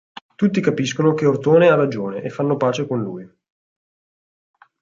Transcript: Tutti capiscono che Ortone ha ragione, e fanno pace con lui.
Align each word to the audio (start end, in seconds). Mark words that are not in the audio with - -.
Tutti 0.35 0.59
capiscono 0.61 1.13
che 1.13 1.27
Ortone 1.27 1.67
ha 1.69 1.75
ragione, 1.75 2.23
e 2.23 2.31
fanno 2.31 2.57
pace 2.57 2.87
con 2.87 3.03
lui. 3.03 3.29